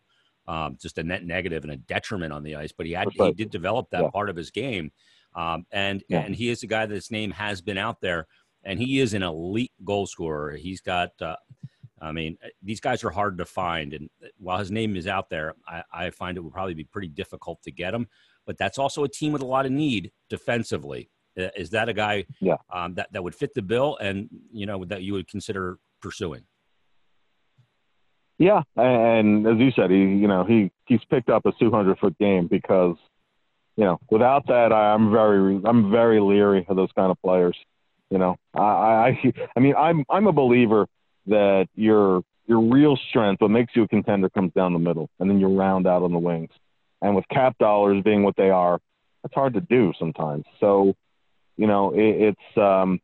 [0.49, 2.73] um, just a net negative and a detriment on the ice.
[2.73, 4.11] But he had he did develop that yeah.
[4.11, 4.91] part of his game,
[5.35, 6.21] um, and yeah.
[6.21, 8.27] and he is a guy that's name has been out there,
[8.65, 10.53] and he is an elite goal scorer.
[10.57, 11.11] He's got.
[11.21, 11.37] Uh,
[11.99, 15.55] I mean, these guys are hard to find, and while his name is out there,
[15.67, 18.07] I, I find it would probably be pretty difficult to get him.
[18.45, 21.09] But that's also a team with a lot of need defensively.
[21.39, 22.57] Uh, is that a guy yeah.
[22.71, 26.43] um, that, that would fit the bill and, you know, that you would consider pursuing?
[28.39, 28.63] Yeah.
[28.77, 32.49] And as you said, he, you know, he, he's picked up a 200 foot game
[32.49, 32.97] because,
[33.77, 37.57] you know, without that, I'm very, I'm very leery of those kind of players.
[38.11, 40.87] You know, I, I, I mean, I'm, I'm a believer
[41.27, 45.29] that your, your real strength, what makes you a contender, comes down the middle, and
[45.29, 46.51] then you round out on the wings.
[47.03, 48.81] And with cap dollars being what they are,
[49.25, 50.45] it's hard to do sometimes.
[50.61, 50.95] So,
[51.57, 53.01] you know, it, it's um,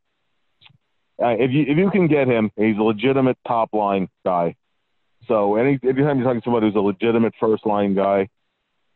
[1.23, 4.55] uh, if you if you can get him, he's a legitimate top line guy.
[5.29, 8.29] So any anytime you're talking to somebody who's a legitimate first line guy,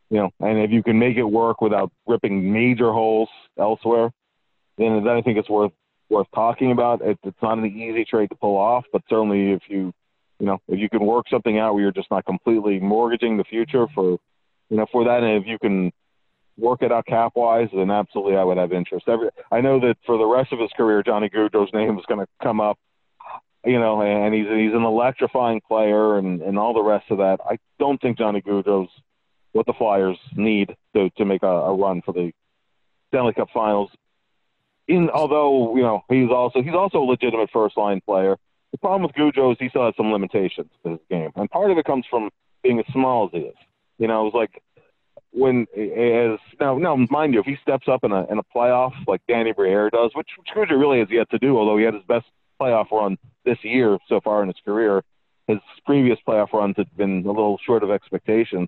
[0.09, 4.11] you know, and if you can make it work without ripping major holes elsewhere,
[4.77, 5.71] then then I think it's worth
[6.09, 7.01] worth talking about.
[7.01, 9.93] It, it's not an easy trade to pull off, but certainly if you
[10.39, 13.43] you know if you can work something out where you're just not completely mortgaging the
[13.43, 14.17] future for
[14.69, 15.91] you know for that, and if you can
[16.57, 19.07] work it out cap wise, then absolutely I would have interest.
[19.07, 22.19] Every I know that for the rest of his career, Johnny Gaudreau's name is going
[22.19, 22.77] to come up.
[23.65, 27.39] You know, and he's he's an electrifying player and and all the rest of that.
[27.45, 28.89] I don't think Johnny Gaudreau's
[29.51, 32.31] what the Flyers need to to make a, a run for the
[33.09, 33.91] Stanley Cup Finals.
[34.87, 38.37] In although you know he's also he's also a legitimate first line player.
[38.71, 41.71] The problem with Gaudreau is he still has some limitations to his game, and part
[41.71, 42.29] of it comes from
[42.63, 43.55] being as small as he is.
[43.97, 44.61] You know, it was like
[45.31, 48.93] when as now now mind you, if he steps up in a in a playoff
[49.07, 51.93] like Danny Briere does, which, which Gaudreau really has yet to do, although he had
[51.93, 52.25] his best
[52.59, 53.17] playoff run
[53.47, 55.03] this year so far in his career.
[55.47, 58.67] His previous playoff runs had been a little short of expectations.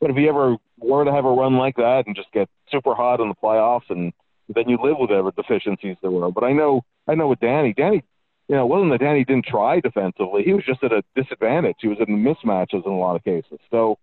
[0.00, 2.94] But if he ever were to have a run like that and just get super
[2.94, 4.12] hot in the playoffs, and
[4.48, 6.30] then you live with whatever deficiencies there were.
[6.32, 8.02] But I know, I know with Danny, Danny,
[8.48, 10.42] you know, it wasn't that Danny didn't try defensively.
[10.42, 11.76] He was just at a disadvantage.
[11.80, 13.60] He was in mismatches in a lot of cases.
[13.70, 13.96] So,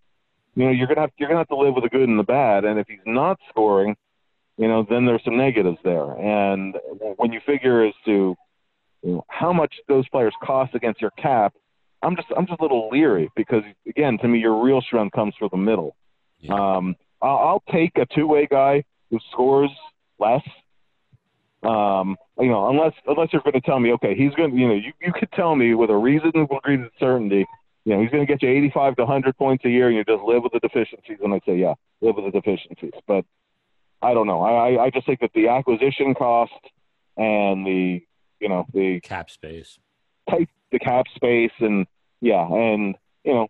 [0.56, 2.24] you know, you're gonna have you're gonna have to live with the good and the
[2.24, 2.64] bad.
[2.64, 3.98] And if he's not scoring,
[4.58, 6.12] you know, then there's some negatives there.
[6.12, 6.76] And
[7.18, 8.36] when you figure as to
[9.04, 11.54] you know, how much those players cost against your cap,
[12.04, 15.34] I'm just I'm just a little leery because again, to me, your real strength comes
[15.38, 15.96] from the middle.
[16.40, 16.54] Yeah.
[16.54, 19.72] Um, I'll, I'll take a two-way guy who scores
[20.20, 20.44] less.
[21.64, 24.68] Um, you know, unless unless you're going to tell me, okay, he's going to, you
[24.68, 27.46] know, you, you could tell me with a reasonable degree of certainty,
[27.84, 30.04] you know, he's going to get you 85 to 100 points a year, and you
[30.04, 31.18] just live with the deficiencies.
[31.24, 32.94] And I say, yeah, live with the deficiencies.
[33.08, 33.26] But
[34.02, 34.42] I don't know.
[34.42, 36.52] I I just think that the acquisition cost
[37.18, 38.02] and the
[38.40, 39.80] you know the cap space,
[40.30, 41.86] type the cap space, and
[42.22, 43.48] yeah, and you know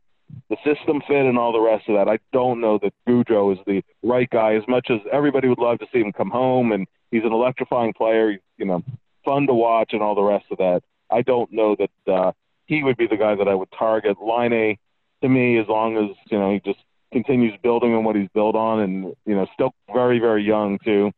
[0.50, 2.12] the system fit and all the rest of that.
[2.12, 4.56] I don't know that Gaudreau is the right guy.
[4.56, 7.94] As much as everybody would love to see him come home, and he's an electrifying
[7.94, 8.84] player, you know,
[9.24, 10.82] fun to watch and all the rest of that.
[11.10, 12.32] I don't know that uh,
[12.66, 14.18] he would be the guy that I would target.
[14.22, 14.78] Laine,
[15.22, 16.80] to me, as long as you know he just
[17.12, 21.12] continues building on what he's built on, and you know, still very very young too.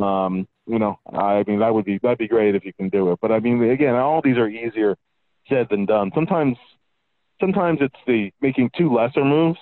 [0.00, 3.12] Um, you know, I mean, that would be that'd be great if you can do
[3.12, 3.18] it.
[3.20, 4.96] But I mean, again, all these are easier
[5.48, 6.10] said than done.
[6.14, 6.56] Sometimes,
[7.40, 9.58] sometimes it's the making two lesser moves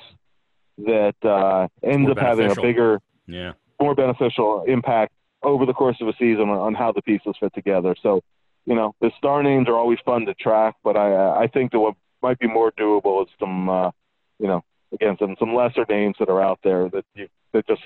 [0.79, 5.13] that uh, ends up having a bigger, yeah, more beneficial impact
[5.43, 7.97] over the course of a season on, on how the pieces fit together.
[8.01, 8.23] So,
[8.65, 11.81] you know, the star names are always fun to track, but I I think that
[11.81, 13.91] what might be more doable is some, uh,
[14.39, 14.63] you know,
[14.93, 17.83] again some some lesser names that are out there that you that just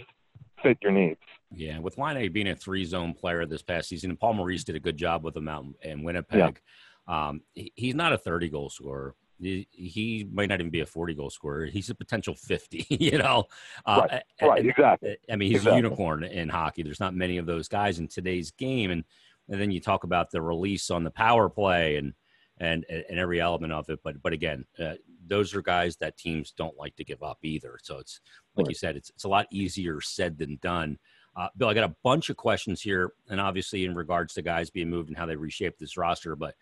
[0.62, 1.20] fit your needs.
[1.54, 4.76] Yeah, with Laine being a three zone player this past season, and Paul Maurice did
[4.76, 6.60] a good job with him out in Winnipeg.
[7.08, 7.28] Yeah.
[7.28, 9.14] Um, he, he's not a 30 goal scorer.
[9.38, 11.66] He, he, might not even be a 40 goal scorer.
[11.66, 13.44] He's a potential 50, you know?
[13.84, 15.16] Uh, right, right exactly.
[15.30, 15.80] I mean, he's exactly.
[15.80, 16.82] a unicorn in hockey.
[16.82, 18.90] There's not many of those guys in today's game.
[18.90, 19.04] And,
[19.48, 22.14] and then you talk about the release on the power play and,
[22.58, 24.00] and, and every element of it.
[24.02, 24.94] But, but again, uh,
[25.26, 27.78] those are guys that teams don't like to give up either.
[27.82, 28.20] So it's,
[28.56, 28.70] like right.
[28.70, 30.98] you said, it's, it's a lot easier said than done.
[31.36, 34.70] Uh, Bill, I got a bunch of questions here, and obviously in regards to guys
[34.70, 36.34] being moved and how they reshape this roster.
[36.34, 36.54] But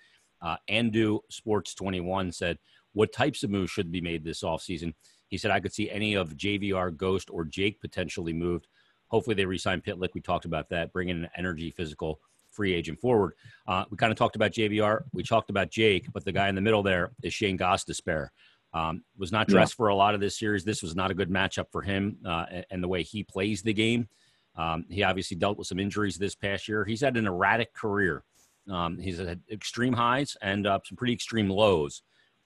[0.43, 2.59] uh, Andu Sports 21 said,
[2.93, 4.95] What types of moves should be made this offseason?
[5.29, 8.67] He said, I could see any of JVR, Ghost, or Jake potentially moved.
[9.09, 10.11] Hopefully they resign Pitlick.
[10.13, 13.35] We talked about that, bringing an energy physical free agent forward.
[13.67, 15.03] Uh, we kind of talked about JVR.
[15.13, 18.29] We talked about Jake, but the guy in the middle there is Shane Gostisbehere.
[18.73, 19.77] Um, was not dressed yeah.
[19.77, 20.65] for a lot of this series.
[20.65, 23.73] This was not a good matchup for him uh, and the way he plays the
[23.73, 24.09] game.
[24.57, 26.85] Um, he obviously dealt with some injuries this past year.
[26.85, 28.25] He's had an erratic career.
[28.71, 32.03] Um, he's had extreme highs and uh, some pretty extreme lows.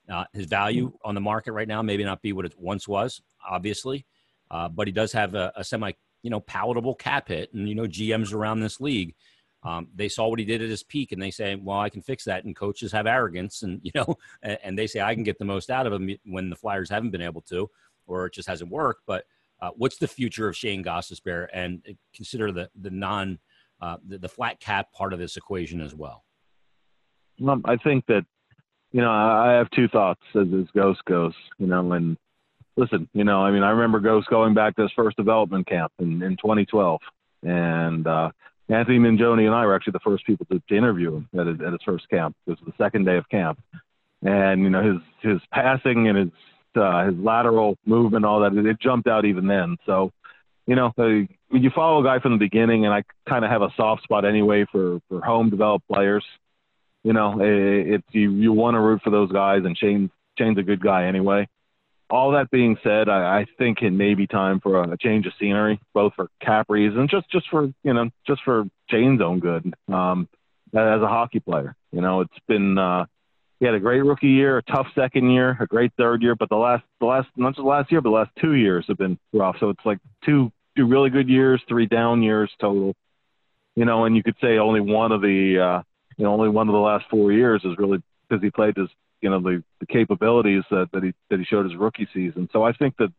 [0.09, 3.21] Uh, his value on the market right now maybe not be what it once was,
[3.47, 4.05] obviously,
[4.49, 5.91] uh, but he does have a, a, semi,
[6.23, 7.53] you know, palatable cap hit.
[7.53, 9.13] And you know, GMs around this league,
[9.61, 12.01] um, they saw what he did at his peak, and they say, "Well, I can
[12.01, 15.23] fix that." And coaches have arrogance, and you know, and, and they say, "I can
[15.23, 17.69] get the most out of him" when the Flyers haven't been able to,
[18.07, 19.03] or it just hasn't worked.
[19.05, 19.25] But
[19.61, 21.81] uh, what's the future of Shane Gostisbehere, and
[22.13, 23.39] consider the the non
[23.81, 26.23] uh, the, the, flat cap part of this equation as well.
[27.47, 28.25] Um, I think that
[28.91, 31.33] you know I have two thoughts as this Ghost goes.
[31.57, 32.17] You know, and
[32.77, 35.91] listen, you know, I mean, I remember Ghost going back to his first development camp
[35.99, 36.99] in, in 2012,
[37.43, 38.31] and uh,
[38.69, 41.61] Anthony Mingione and I were actually the first people to, to interview him at his,
[41.61, 42.35] at his first camp.
[42.47, 43.59] It was the second day of camp,
[44.23, 46.29] and you know his his passing and his
[46.75, 48.53] uh, his lateral movement, all that.
[48.53, 49.77] It jumped out even then.
[49.85, 50.11] So,
[50.67, 53.61] you know, uh, you follow a guy from the beginning, and I kind of have
[53.61, 56.25] a soft spot anyway for for home developed players.
[57.03, 60.57] You know, it, it's you you want to root for those guys, and Shane Shane's
[60.57, 61.47] a good guy anyway.
[62.09, 65.25] all that being said, I, I think it may be time for a, a change
[65.25, 69.39] of scenery, both for cap reasons, just just for you know, just for Shane's own
[69.39, 69.73] good.
[69.87, 70.27] Um,
[70.73, 73.05] as a hockey player, you know, it's been uh,
[73.59, 76.49] he had a great rookie year, a tough second year, a great third year, but
[76.49, 78.97] the last the last not just the last year, but the last two years have
[78.97, 79.57] been rough.
[79.59, 82.95] So it's like two two really good years, three down years total.
[83.75, 85.83] You know, and you could say only one of the uh,
[86.17, 88.87] you know only one of the last four years is really because he played his
[89.21, 92.49] you know the, the capabilities that, that he that he showed his rookie season.
[92.53, 93.11] So I think that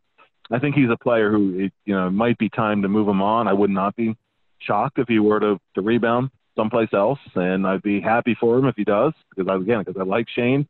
[0.49, 3.07] I think he's a player who it, you know it might be time to move
[3.07, 3.47] him on.
[3.47, 4.15] I would not be
[4.59, 8.65] shocked if he were to, to rebound someplace else, and I'd be happy for him
[8.65, 10.67] if he does because I, again because I like Shayne,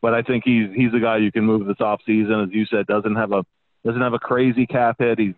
[0.00, 2.66] but I think he's he's a guy you can move this off season, as you
[2.66, 3.44] said, doesn't have a
[3.84, 5.18] doesn't have a crazy cap hit.
[5.18, 5.34] He's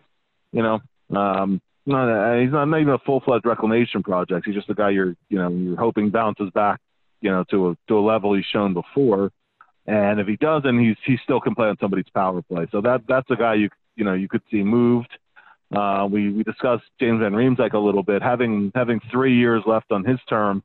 [0.51, 0.81] you know
[1.15, 4.45] um, not a, he's not, not even a full fledged reclamation project.
[4.45, 6.79] He's just a guy you're you know you're hoping bounces back
[7.23, 9.31] you know, to a to a level he's shown before.
[9.87, 12.67] And if he doesn't, he's he still can play on somebody's power play.
[12.71, 15.17] So that that's a guy you you know you could see moved.
[15.75, 18.21] Uh, we we discussed James Van Riemsdyk a little bit.
[18.21, 20.63] Having having three years left on his term,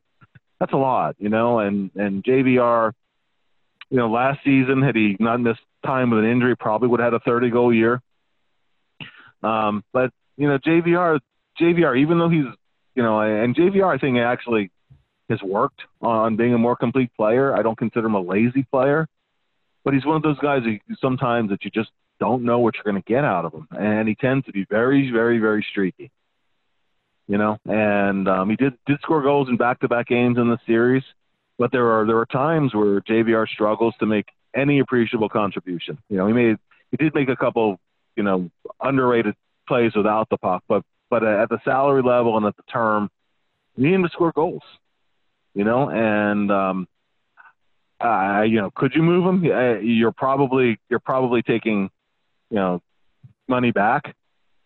[0.60, 1.60] that's a lot, you know.
[1.60, 2.92] And and JVR,
[3.90, 7.12] you know, last season had he not missed time with an injury, probably would have
[7.12, 8.02] had a 30 goal year.
[9.42, 11.20] Um, but you know, JVR
[11.60, 12.46] JVR, even though he's
[12.94, 14.70] you know, and JVR, I think actually
[15.30, 17.56] has worked on being a more complete player.
[17.56, 19.06] I don't consider him a lazy player,
[19.84, 22.90] but he's one of those guys who sometimes that you just don't know what you're
[22.90, 26.10] going to get out of him, and he tends to be very, very, very streaky.
[27.26, 31.02] You know, and um, he did did score goals in back-to-back games in the series,
[31.58, 34.26] but there are there are times where JVR struggles to make
[34.56, 35.98] any appreciable contribution.
[36.08, 36.56] You know, he made
[36.90, 37.78] he did make a couple
[38.16, 38.50] you know
[38.80, 39.34] underrated
[39.66, 43.10] plays without the puck, but but at the salary level and at the term,
[43.76, 44.62] he needed to score goals
[45.58, 46.88] you know, and um,
[48.00, 49.44] uh, you know, could you move him?
[49.82, 51.90] You're probably you're probably taking,
[52.50, 52.82] you know,
[53.48, 54.14] money back.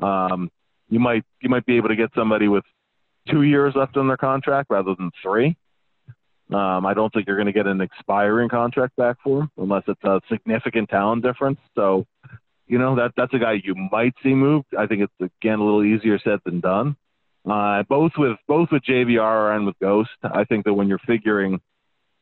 [0.00, 0.50] Um,
[0.88, 2.64] you might you might be able to get somebody with
[3.28, 5.56] two years left on their contract rather than three.
[6.52, 9.84] Um, I don't think you're going to get an expiring contract back for him unless
[9.88, 11.58] it's a significant talent difference.
[11.74, 12.06] So,
[12.66, 14.66] you know that that's a guy you might see moved.
[14.78, 16.96] I think it's again a little easier said than done.
[17.48, 21.60] Uh, both with both with JVR and with Ghost, I think that when you're figuring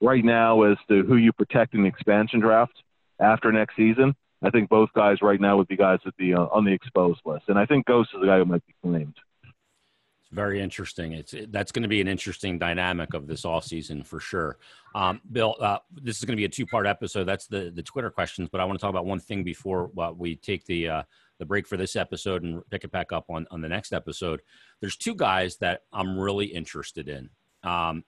[0.01, 2.73] right now as to who you protect in the expansion draft
[3.19, 6.47] after next season, I think both guys right now would be guys that be uh,
[6.47, 9.17] on the exposed list, and I think Ghost is the guy who might be claimed.
[9.43, 11.13] It's very interesting.
[11.13, 14.57] It's it, that's going to be an interesting dynamic of this off season for sure.
[14.95, 17.25] Um, Bill, uh, this is going to be a two part episode.
[17.25, 20.13] That's the the Twitter questions, but I want to talk about one thing before uh,
[20.17, 21.03] we take the uh,
[21.41, 24.43] the break for this episode and pick it back up on, on the next episode.
[24.81, 27.31] There's two guys that I'm really interested in.
[27.65, 28.05] Um,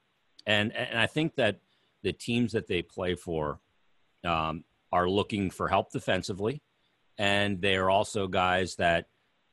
[0.47, 1.59] and, and I think that
[2.03, 3.59] the teams that they play for
[4.23, 6.63] um, are looking for help defensively.
[7.19, 9.07] And they are also guys that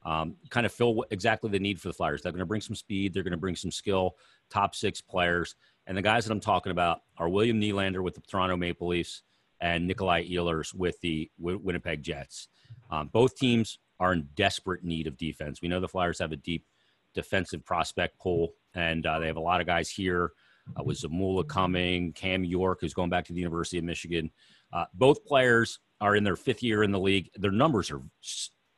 [0.05, 2.21] um, kind of fill exactly the need for the Flyers.
[2.21, 4.15] They're going to bring some speed, they're going to bring some skill,
[4.49, 5.55] top six players.
[5.87, 9.23] And the guys that I'm talking about are William Nylander with the Toronto Maple Leafs
[9.59, 12.47] and Nikolai Ehlers with the Winnipeg Jets.
[12.91, 15.61] Um, both teams are in desperate need of defense.
[15.61, 16.65] We know the Flyers have a deep
[17.13, 20.31] defensive prospect pool, and uh, they have a lot of guys here
[20.79, 24.31] uh, with Zamula coming, Cam York, who's going back to the University of Michigan.
[24.71, 27.29] Uh, both players are in their fifth year in the league.
[27.35, 28.01] Their numbers are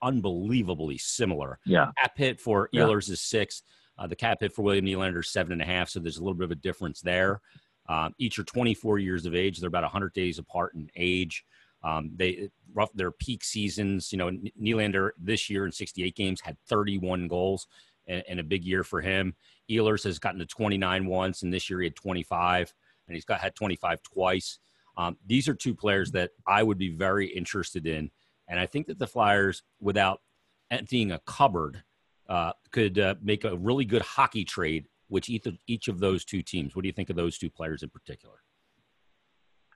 [0.01, 1.59] unbelievably similar.
[1.65, 1.91] Yeah.
[1.97, 3.13] Cap hit for Ehlers yeah.
[3.13, 3.63] is six.
[3.97, 5.89] Uh, the cap hit for William Nylander is seven and a half.
[5.89, 7.41] So there's a little bit of a difference there.
[7.87, 9.59] Um, each are 24 years of age.
[9.59, 11.43] They're about 100 days apart in age.
[11.83, 14.11] Um, they rough their peak seasons.
[14.11, 17.67] You know, Nylander this year in 68 games had 31 goals
[18.07, 19.35] and, and, a big year for him.
[19.69, 22.73] Ehlers has gotten to 29 once, and this year he had 25,
[23.07, 24.59] and he's got had 25 twice.
[24.97, 28.11] Um, these are two players that I would be very interested in,
[28.47, 30.21] and I think that the Flyers, without
[30.69, 31.83] emptying a cupboard,
[32.29, 34.87] uh, could uh, make a really good hockey trade.
[35.07, 36.73] Which each of, each of those two teams?
[36.73, 38.37] What do you think of those two players in particular?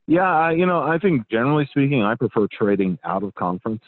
[0.07, 3.83] Yeah, you know, I think generally speaking, I prefer trading out of conference.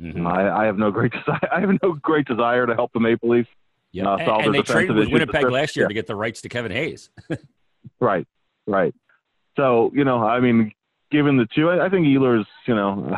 [0.00, 0.26] Mm-hmm.
[0.26, 1.48] I, I, have no great desire.
[1.52, 3.48] I have no great desire to help the Maple Leafs.
[3.90, 5.88] Yeah, uh, and, and they traded with Winnipeg last year yeah.
[5.88, 7.10] to get the rights to Kevin Hayes.
[8.00, 8.26] right,
[8.66, 8.94] right.
[9.58, 10.72] So you know, I mean,
[11.10, 13.16] given the two, I, I think Ehlers, you know,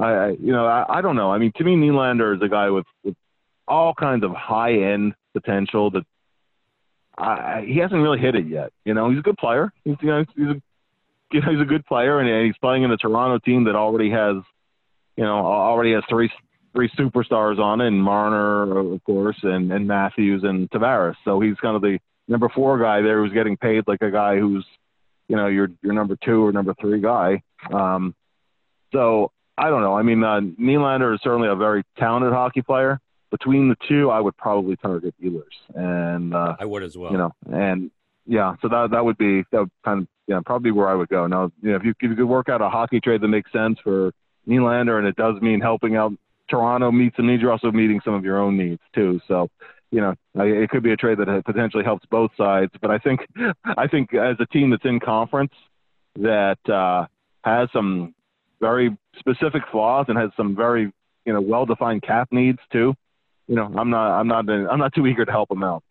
[0.00, 1.30] I, I you know, I, I, don't know.
[1.30, 3.14] I mean, to me, Nylander is a guy with, with
[3.68, 6.04] all kinds of high end potential that
[7.18, 8.72] I, he hasn't really hit it yet.
[8.84, 9.72] You know, he's a good player.
[9.84, 10.62] He's, you know, he's a
[11.32, 14.10] you know, he's a good player, and he's playing in a Toronto team that already
[14.10, 14.36] has,
[15.16, 16.30] you know, already has three
[16.74, 21.16] three superstars on it, and Marner, of course, and and Matthews and Tavares.
[21.24, 24.38] So he's kind of the number four guy there who's getting paid like a guy
[24.38, 24.64] who's,
[25.28, 27.42] you know, your your number two or number three guy.
[27.72, 28.14] Um,
[28.92, 29.96] so I don't know.
[29.96, 33.00] I mean, uh, Nylander is certainly a very talented hockey player.
[33.30, 35.42] Between the two, I would probably target Ehlers,
[35.74, 37.10] and uh, I would as well.
[37.10, 37.90] You know, and
[38.26, 41.08] yeah, so that that would be that would kind of yeah probably where I would
[41.08, 41.26] go.
[41.26, 43.50] Now, you know, if you if you could work out a hockey trade that makes
[43.52, 44.12] sense for
[44.48, 46.12] Nylander, and it does mean helping out
[46.48, 49.20] Toronto meet some needs, you're also meeting some of your own needs too.
[49.26, 49.48] So,
[49.94, 52.72] you know, it could be a trade that potentially helps both sides.
[52.82, 53.20] But I think
[53.64, 55.52] I think as a team that's in conference
[56.16, 57.06] that uh,
[57.44, 58.12] has some
[58.60, 60.92] very specific flaws and has some very
[61.24, 62.94] you know well-defined cap needs too.
[63.46, 65.84] You know, I'm not I'm not I'm not too eager to help them out.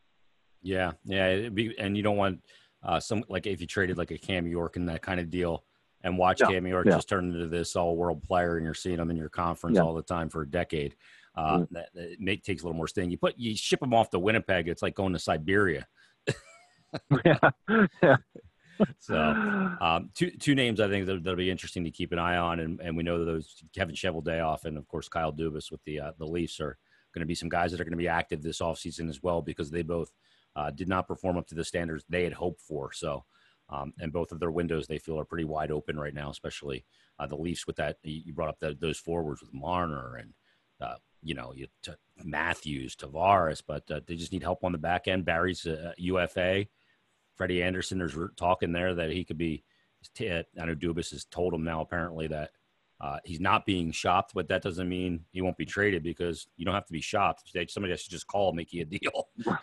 [0.62, 2.44] Yeah, yeah, be, and you don't want
[2.84, 5.64] uh, some like if you traded like a Cam York and that kind of deal,
[6.04, 6.96] and watch yeah, Cam York yeah.
[6.96, 9.84] just turn into this all-world player, and you're seeing him in your conference yeah.
[9.84, 10.96] all the time for a decade.
[11.36, 11.68] Uh, mm.
[11.72, 13.10] that, that make, takes a little more sting.
[13.10, 15.88] You put you ship them off to Winnipeg, it's like going to Siberia.
[17.26, 17.50] yeah,
[18.04, 18.18] yeah.
[19.00, 19.18] so,
[19.82, 22.60] um, two two names I think that, will be interesting to keep an eye on,
[22.60, 26.00] and, and we know that those Kevin Cheveldayoff and of course Kyle Dubas with the
[26.00, 26.78] uh, the Leafs are
[27.14, 29.42] going to be some guys that are going to be active this offseason as well
[29.42, 30.12] because they both
[30.56, 32.92] uh, did not perform up to the standards they had hoped for.
[32.92, 33.24] So,
[33.70, 36.86] um, and both of their windows they feel are pretty wide open right now, especially
[37.20, 37.98] uh, the Leafs with that.
[38.04, 40.34] You brought up the, those forwards with Marner and
[40.82, 41.92] uh, you know you t-
[42.24, 45.26] Matthews, Tavares, but uh, they just need help on the back end.
[45.26, 45.66] Barrie's
[45.98, 46.66] UFA.
[47.36, 49.64] Freddie Andersen, there's talk in there that he could be.
[50.20, 52.52] I know Dubas has told him now apparently that
[53.04, 56.66] uh, he's not being shopped, but that doesn't mean he won't be traded because you
[56.66, 57.52] don't have to be shopped.
[57.68, 59.28] Somebody has to just call, make you a deal.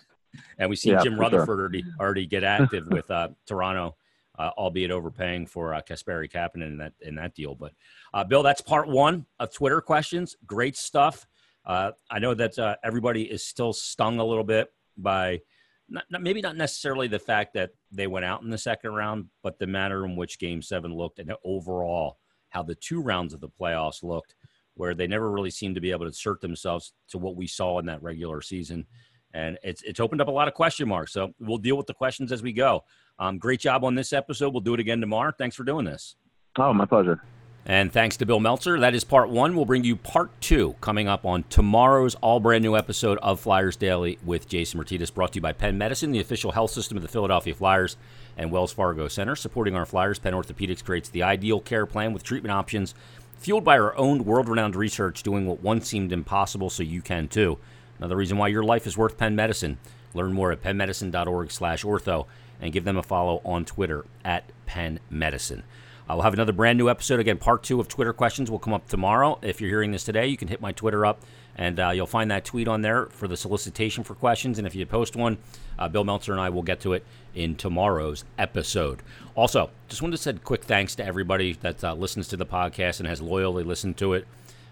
[0.58, 1.60] and we see yeah, Jim Rutherford sure.
[1.60, 3.96] already, already get active with uh, Toronto,
[4.38, 7.54] uh, albeit overpaying for uh, Kasperi Kapanen in that in that deal.
[7.54, 7.72] But
[8.12, 10.36] uh, Bill, that's part one of Twitter questions.
[10.46, 11.26] Great stuff.
[11.70, 15.40] Uh, I know that uh, everybody is still stung a little bit by
[15.88, 19.26] not, not, maybe not necessarily the fact that they went out in the second round,
[19.44, 22.18] but the manner in which Game Seven looked and overall
[22.48, 24.34] how the two rounds of the playoffs looked,
[24.74, 27.78] where they never really seemed to be able to assert themselves to what we saw
[27.78, 28.84] in that regular season.
[29.32, 31.12] And it's it's opened up a lot of question marks.
[31.12, 32.82] So we'll deal with the questions as we go.
[33.20, 34.52] Um, great job on this episode.
[34.52, 35.32] We'll do it again tomorrow.
[35.38, 36.16] Thanks for doing this.
[36.58, 37.22] Oh, my pleasure.
[37.66, 38.80] And thanks to Bill Meltzer.
[38.80, 39.54] That is part one.
[39.54, 43.76] We'll bring you part two coming up on tomorrow's all brand new episode of Flyers
[43.76, 47.02] Daily with Jason Myrtetus, brought to you by Penn Medicine, the official health system of
[47.02, 47.96] the Philadelphia Flyers
[48.36, 49.36] and Wells Fargo Center.
[49.36, 52.94] Supporting our Flyers, Penn Orthopedics creates the ideal care plan with treatment options
[53.38, 57.28] fueled by our own world renowned research, doing what once seemed impossible so you can
[57.28, 57.58] too.
[57.98, 59.78] Another reason why your life is worth Penn Medicine.
[60.14, 62.26] Learn more at pennmedicine.org slash ortho
[62.60, 65.62] and give them a follow on Twitter at Penn Medicine.
[66.10, 67.20] Uh, we'll have another brand new episode.
[67.20, 69.38] Again, part two of Twitter questions will come up tomorrow.
[69.42, 71.22] If you're hearing this today, you can hit my Twitter up,
[71.54, 74.58] and uh, you'll find that tweet on there for the solicitation for questions.
[74.58, 75.38] And if you post one,
[75.78, 79.02] uh, Bill Meltzer and I will get to it in tomorrow's episode.
[79.36, 82.98] Also, just wanted to say quick thanks to everybody that uh, listens to the podcast
[82.98, 84.26] and has loyally listened to it.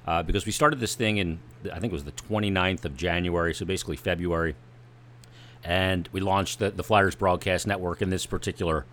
[0.08, 1.38] Uh, because we started this thing in,
[1.72, 4.56] I think it was the 29th of January, so basically February.
[5.62, 8.86] And we launched the, the Flyers Broadcast Network in this particular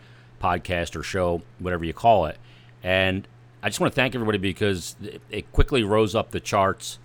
[0.46, 2.38] podcast or show, whatever you call it.
[2.84, 3.28] And
[3.64, 4.96] I just want to thank everybody because
[5.32, 7.00] it quickly rose up the charts,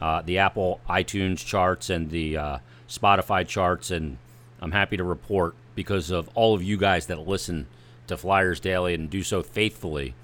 [0.00, 3.90] uh, the Apple iTunes charts and the uh, Spotify charts.
[3.90, 4.18] And
[4.60, 7.66] I'm happy to report because of all of you guys that listen
[8.08, 10.14] to Flyers Daily and do so faithfully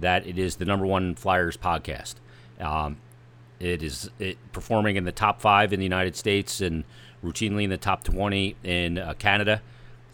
[0.00, 2.14] that it is the number one Flyers podcast.
[2.58, 2.96] Um,
[3.60, 6.84] it is it, performing in the top five in the United States and
[7.24, 9.62] routinely in the top 20 in uh, Canada.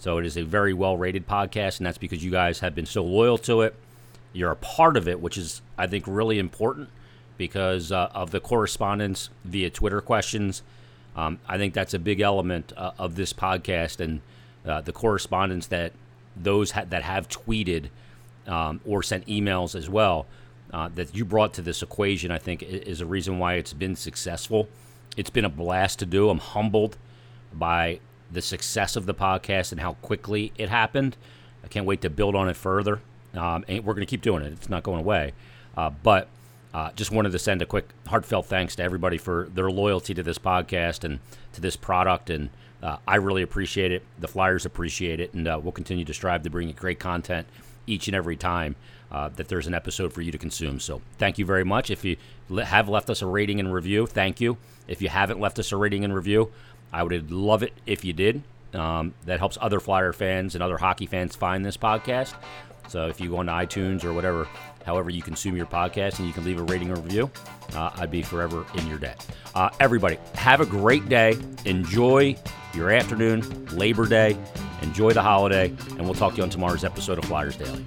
[0.04, 2.84] So it is a very well rated podcast, and that's because you guys have been
[2.84, 3.74] so loyal to it.
[4.34, 6.90] You're a part of it, which is, I think, really important
[7.38, 10.62] because uh, of the correspondence via Twitter questions.
[11.16, 14.20] Um, I think that's a big element uh, of this podcast and
[14.66, 15.92] uh, the correspondence that
[16.36, 17.88] those ha- that have tweeted
[18.46, 20.26] um, or sent emails as well
[20.70, 22.30] uh, that you brought to this equation.
[22.30, 24.68] I think is a reason why it's been successful.
[25.16, 26.28] It's been a blast to do.
[26.28, 26.98] I'm humbled
[27.54, 28.00] by
[28.30, 31.16] the success of the podcast and how quickly it happened.
[31.62, 33.00] I can't wait to build on it further.
[33.34, 34.52] Um, and we're going to keep doing it.
[34.52, 35.32] It's not going away.
[35.76, 36.28] Uh, but
[36.72, 40.22] uh, just wanted to send a quick heartfelt thanks to everybody for their loyalty to
[40.22, 41.20] this podcast and
[41.52, 42.30] to this product.
[42.30, 42.50] And
[42.82, 44.02] uh, I really appreciate it.
[44.18, 45.34] The Flyers appreciate it.
[45.34, 47.46] And uh, we'll continue to strive to bring you great content
[47.86, 48.76] each and every time
[49.10, 50.80] uh, that there's an episode for you to consume.
[50.80, 51.90] So thank you very much.
[51.90, 52.16] If you
[52.64, 54.56] have left us a rating and review, thank you.
[54.88, 56.50] If you haven't left us a rating and review,
[56.92, 58.42] I would love it if you did.
[58.72, 62.34] Um, that helps other Flyer fans and other hockey fans find this podcast.
[62.88, 64.48] So if you go on iTunes or whatever,
[64.84, 67.30] however you consume your podcast, and you can leave a rating or review,
[67.74, 69.24] uh, I'd be forever in your debt.
[69.54, 71.36] Uh, everybody, have a great day.
[71.64, 72.36] Enjoy
[72.74, 74.36] your afternoon, Labor Day.
[74.82, 77.84] Enjoy the holiday, and we'll talk to you on tomorrow's episode of Flyers Daily.